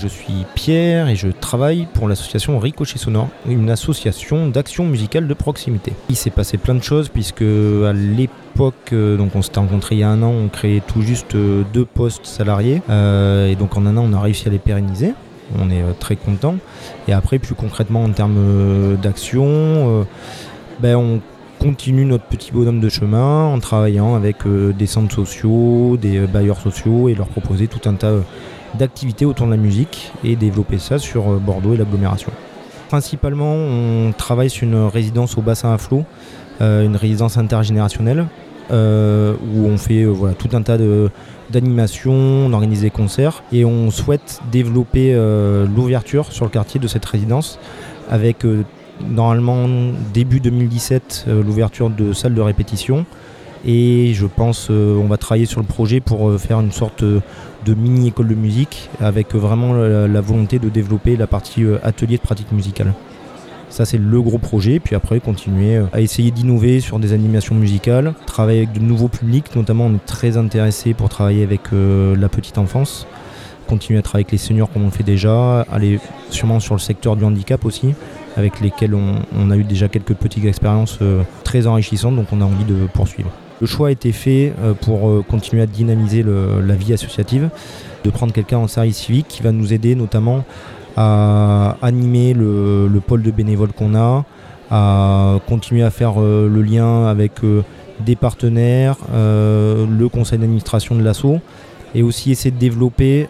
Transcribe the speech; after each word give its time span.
Je 0.00 0.08
suis 0.08 0.46
Pierre 0.54 1.10
et 1.10 1.14
je 1.14 1.28
travaille 1.28 1.86
pour 1.92 2.08
l'association 2.08 2.58
Ricochet 2.58 2.96
Sonore, 2.96 3.28
une 3.46 3.68
association 3.68 4.48
d'action 4.48 4.86
musicale 4.86 5.28
de 5.28 5.34
proximité. 5.34 5.92
Il 6.08 6.16
s'est 6.16 6.30
passé 6.30 6.56
plein 6.56 6.74
de 6.74 6.82
choses 6.82 7.10
puisque 7.10 7.42
à 7.42 7.92
l'époque, 7.92 8.94
euh, 8.94 9.18
donc 9.18 9.36
on 9.36 9.42
s'était 9.42 9.60
rencontrés 9.60 9.96
il 9.96 9.98
y 9.98 10.02
a 10.02 10.08
un 10.08 10.22
an, 10.22 10.30
on 10.30 10.48
créait 10.48 10.80
tout 10.80 11.02
juste 11.02 11.34
euh, 11.34 11.64
deux 11.74 11.84
postes 11.84 12.24
salariés 12.24 12.80
euh, 12.88 13.50
et 13.50 13.56
donc 13.56 13.76
en 13.76 13.84
un 13.84 13.98
an 13.98 14.06
on 14.10 14.14
a 14.14 14.20
réussi 14.20 14.48
à 14.48 14.50
les 14.50 14.58
pérenniser. 14.58 15.12
On 15.58 15.68
est 15.68 15.82
très 15.98 16.16
content. 16.16 16.54
Et 17.08 17.12
après, 17.12 17.40
plus 17.40 17.56
concrètement 17.56 18.04
en 18.04 18.10
termes 18.10 18.96
d'action, 19.02 20.06
ben, 20.78 20.94
on 20.94 21.20
continue 21.58 22.04
notre 22.04 22.22
petit 22.22 22.52
bonhomme 22.52 22.78
de 22.78 22.88
chemin 22.88 23.46
en 23.46 23.58
travaillant 23.58 24.14
avec 24.14 24.46
des 24.46 24.86
centres 24.86 25.16
sociaux, 25.16 25.98
des 26.00 26.20
bailleurs 26.20 26.60
sociaux 26.60 27.08
et 27.08 27.16
leur 27.16 27.26
proposer 27.26 27.66
tout 27.66 27.86
un 27.88 27.94
tas 27.94 28.12
d'activités 28.78 29.24
autour 29.24 29.46
de 29.46 29.50
la 29.50 29.56
musique 29.56 30.12
et 30.24 30.36
développer 30.36 30.78
ça 30.78 30.98
sur 30.98 31.30
euh, 31.30 31.36
Bordeaux 31.38 31.74
et 31.74 31.76
l'agglomération. 31.76 32.30
Principalement, 32.88 33.54
on 33.54 34.12
travaille 34.16 34.50
sur 34.50 34.66
une 34.66 34.86
résidence 34.86 35.38
au 35.38 35.42
bassin 35.42 35.72
à 35.72 35.78
flot, 35.78 36.04
euh, 36.60 36.84
une 36.84 36.96
résidence 36.96 37.36
intergénérationnelle, 37.36 38.26
euh, 38.70 39.34
où 39.54 39.66
on 39.66 39.78
fait 39.78 40.06
tout 40.38 40.48
un 40.52 40.62
tas 40.62 40.78
d'animations, 41.50 42.12
on 42.12 42.52
organise 42.52 42.82
des 42.82 42.90
concerts 42.90 43.42
et 43.52 43.64
on 43.64 43.90
souhaite 43.90 44.40
développer 44.52 45.12
l'ouverture 45.74 46.32
sur 46.32 46.44
le 46.44 46.50
quartier 46.50 46.78
de 46.78 46.86
cette 46.86 47.04
résidence 47.04 47.58
avec 48.08 48.46
normalement 49.08 49.66
début 50.14 50.38
2017 50.38 51.26
l'ouverture 51.44 51.90
de 51.90 52.12
salles 52.12 52.34
de 52.34 52.40
répétition 52.40 53.06
et 53.66 54.12
je 54.14 54.26
pense 54.26 54.70
on 54.70 55.06
va 55.06 55.16
travailler 55.16 55.46
sur 55.46 55.60
le 55.60 55.66
projet 55.66 56.00
pour 56.00 56.38
faire 56.40 56.60
une 56.60 56.72
sorte 56.72 57.04
de 57.64 57.74
mini 57.74 58.08
école 58.08 58.28
de 58.28 58.34
musique 58.34 58.88
avec 59.00 59.34
vraiment 59.34 59.74
la, 59.74 60.20
volonté 60.20 60.58
de 60.58 60.68
développer 60.68 61.16
la 61.16 61.26
partie 61.26 61.64
euh, 61.64 61.78
atelier 61.82 62.16
de 62.16 62.22
pratique 62.22 62.52
musicale. 62.52 62.92
Ça, 63.68 63.84
c'est 63.84 63.98
le 63.98 64.22
gros 64.22 64.38
projet. 64.38 64.80
Puis 64.80 64.96
après, 64.96 65.20
continuer 65.20 65.76
euh, 65.76 65.84
à 65.92 66.00
essayer 66.00 66.30
d'innover 66.30 66.80
sur 66.80 66.98
des 66.98 67.12
animations 67.12 67.54
musicales, 67.54 68.14
travailler 68.26 68.60
avec 68.60 68.72
de 68.72 68.80
nouveaux 68.80 69.08
publics. 69.08 69.54
Notamment, 69.54 69.86
on 69.86 69.94
est 69.94 70.06
très 70.06 70.36
intéressé 70.36 70.94
pour 70.94 71.08
travailler 71.08 71.42
avec 71.42 71.60
euh, 71.72 72.16
la 72.16 72.28
petite 72.28 72.58
enfance, 72.58 73.06
continuer 73.68 73.98
à 73.98 74.02
travailler 74.02 74.24
avec 74.24 74.32
les 74.32 74.38
seniors 74.38 74.70
comme 74.72 74.84
on 74.84 74.90
fait 74.90 75.04
déjà, 75.04 75.60
aller 75.70 76.00
sûrement 76.30 76.60
sur 76.60 76.74
le 76.74 76.80
secteur 76.80 77.16
du 77.16 77.24
handicap 77.24 77.64
aussi, 77.64 77.94
avec 78.36 78.60
lesquels 78.60 78.94
on, 78.94 79.50
a 79.50 79.56
eu 79.56 79.64
déjà 79.64 79.88
quelques 79.88 80.14
petites 80.14 80.44
expériences 80.44 80.98
très 81.44 81.66
enrichissantes. 81.66 82.16
Donc, 82.16 82.26
on 82.32 82.40
a 82.40 82.44
envie 82.44 82.64
de 82.64 82.86
poursuivre. 82.92 83.30
Le 83.60 83.66
choix 83.66 83.88
a 83.88 83.90
été 83.90 84.12
fait 84.12 84.52
euh, 84.60 84.72
pour 84.72 85.08
euh, 85.08 85.24
continuer 85.28 85.62
à 85.62 85.66
dynamiser 85.66 86.24
la 86.24 86.74
vie 86.74 86.94
associative, 86.94 87.50
de 88.04 88.10
prendre 88.10 88.32
quelqu'un 88.32 88.58
en 88.58 88.68
service 88.68 88.96
civique 88.96 89.26
qui 89.28 89.42
va 89.42 89.52
nous 89.52 89.72
aider 89.72 89.94
notamment 89.94 90.44
à 90.96 91.76
animer 91.82 92.34
le, 92.34 93.00
pôle 93.06 93.22
de 93.22 93.30
bénévoles 93.30 93.72
qu'on 93.72 93.94
a, 93.94 94.24
à 94.70 95.38
continuer 95.46 95.82
à 95.82 95.90
faire 95.90 96.14
euh, 96.18 96.48
le 96.48 96.62
lien 96.62 97.06
avec 97.06 97.32
des 98.00 98.16
partenaires, 98.16 98.96
le 99.12 100.06
conseil 100.08 100.38
d'administration 100.38 100.96
de 100.96 101.02
l'ASSO, 101.02 101.40
et 101.94 102.02
aussi 102.02 102.30
essayer 102.30 102.50
de 102.50 102.58
développer 102.58 103.28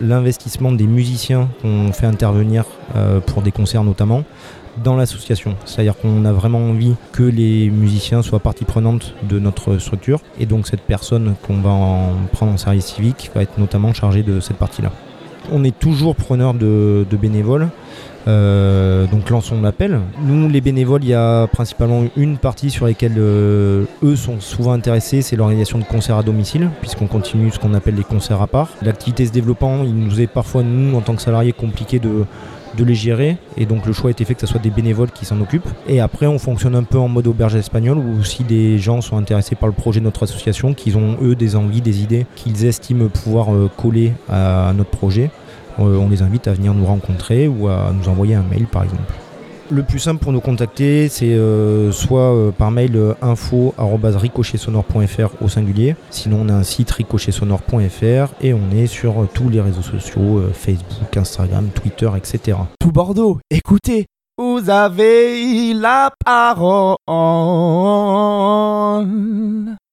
l'investissement 0.00 0.72
des 0.72 0.86
musiciens 0.86 1.48
qu'on 1.62 1.92
fait 1.92 2.06
intervenir 2.06 2.64
pour 3.26 3.42
des 3.42 3.52
concerts 3.52 3.84
notamment, 3.84 4.24
dans 4.82 4.96
l'association. 4.96 5.56
C'est-à-dire 5.64 5.96
qu'on 5.96 6.24
a 6.24 6.32
vraiment 6.32 6.58
envie 6.58 6.94
que 7.12 7.22
les 7.22 7.70
musiciens 7.70 8.22
soient 8.22 8.40
partie 8.40 8.64
prenante 8.64 9.14
de 9.28 9.38
notre 9.38 9.78
structure. 9.78 10.20
Et 10.38 10.46
donc 10.46 10.66
cette 10.66 10.82
personne 10.82 11.34
qu'on 11.46 11.60
va 11.60 11.70
en 11.70 12.12
prendre 12.32 12.52
en 12.52 12.56
service 12.56 12.86
civique 12.86 13.30
va 13.34 13.42
être 13.42 13.58
notamment 13.58 13.92
chargée 13.92 14.22
de 14.22 14.40
cette 14.40 14.56
partie-là. 14.56 14.92
On 15.52 15.64
est 15.64 15.78
toujours 15.78 16.16
preneur 16.16 16.54
de, 16.54 17.06
bénévoles. 17.12 17.68
Euh, 18.28 19.06
donc 19.06 19.30
lançons 19.30 19.60
l'appel. 19.62 20.00
Nous, 20.22 20.48
les 20.48 20.60
bénévoles, 20.60 21.04
il 21.04 21.10
y 21.10 21.14
a 21.14 21.46
principalement 21.46 22.04
une 22.16 22.38
partie 22.38 22.70
sur 22.70 22.86
laquelle 22.86 23.14
euh, 23.18 23.84
eux 24.02 24.16
sont 24.16 24.40
souvent 24.40 24.72
intéressés, 24.72 25.22
c'est 25.22 25.36
l'organisation 25.36 25.78
de 25.78 25.84
concerts 25.84 26.16
à 26.16 26.22
domicile, 26.22 26.70
puisqu'on 26.80 27.06
continue 27.06 27.50
ce 27.50 27.58
qu'on 27.58 27.74
appelle 27.74 27.94
les 27.94 28.04
concerts 28.04 28.42
à 28.42 28.48
part. 28.48 28.70
L'activité 28.82 29.26
se 29.26 29.32
développant, 29.32 29.84
il 29.84 29.94
nous 29.94 30.20
est 30.20 30.26
parfois, 30.26 30.62
nous, 30.62 30.96
en 30.96 31.00
tant 31.02 31.14
que 31.14 31.22
salariés, 31.22 31.52
compliqué 31.52 32.00
de, 32.00 32.24
de 32.76 32.84
les 32.84 32.94
gérer. 32.94 33.36
Et 33.56 33.66
donc 33.66 33.86
le 33.86 33.92
choix 33.92 34.08
a 34.08 34.10
été 34.10 34.24
fait 34.24 34.34
que 34.34 34.40
ce 34.40 34.46
soit 34.46 34.60
des 34.60 34.70
bénévoles 34.70 35.10
qui 35.10 35.24
s'en 35.24 35.40
occupent. 35.40 35.68
Et 35.88 36.00
après, 36.00 36.26
on 36.26 36.38
fonctionne 36.38 36.74
un 36.74 36.82
peu 36.82 36.98
en 36.98 37.08
mode 37.08 37.26
auberge 37.26 37.54
espagnole 37.56 37.98
où 37.98 38.22
si 38.24 38.44
des 38.44 38.78
gens 38.78 39.00
sont 39.00 39.16
intéressés 39.16 39.54
par 39.54 39.68
le 39.68 39.74
projet 39.74 40.00
de 40.00 40.04
notre 40.04 40.22
association, 40.22 40.74
qu'ils 40.74 40.96
ont 40.98 41.16
eux 41.22 41.34
des 41.34 41.56
envies, 41.56 41.80
des 41.80 42.02
idées, 42.02 42.26
qu'ils 42.36 42.64
estiment 42.64 43.08
pouvoir 43.08 43.54
euh, 43.54 43.70
coller 43.76 44.12
à 44.28 44.72
notre 44.76 44.90
projet, 44.90 45.30
on 45.78 46.08
les 46.08 46.22
invite 46.22 46.48
à 46.48 46.52
venir 46.52 46.74
nous 46.74 46.86
rencontrer 46.86 47.48
ou 47.48 47.68
à 47.68 47.92
nous 47.92 48.08
envoyer 48.08 48.34
un 48.34 48.42
mail 48.42 48.66
par 48.66 48.84
exemple. 48.84 49.12
Le 49.68 49.82
plus 49.82 49.98
simple 49.98 50.22
pour 50.22 50.30
nous 50.32 50.40
contacter, 50.40 51.08
c'est 51.08 51.34
euh, 51.34 51.90
soit 51.90 52.32
euh, 52.32 52.52
par 52.52 52.70
mail 52.70 52.94
euh, 52.94 53.14
info.ricochetsonore.fr 53.20 55.42
au 55.42 55.48
singulier. 55.48 55.96
Sinon, 56.10 56.42
on 56.44 56.48
a 56.48 56.52
un 56.52 56.62
site 56.62 56.92
ricochetsonore.fr 56.92 58.28
et 58.40 58.54
on 58.54 58.70
est 58.70 58.86
sur 58.86 59.26
tous 59.34 59.48
les 59.48 59.60
réseaux 59.60 59.82
sociaux 59.82 60.40
Facebook, 60.52 61.16
Instagram, 61.16 61.70
Twitter, 61.74 62.08
etc. 62.16 62.58
Tout 62.78 62.92
Bordeaux, 62.92 63.40
écoutez, 63.50 64.06
vous 64.38 64.70
avez 64.70 65.74
la 65.74 66.12
parole. 66.24 66.94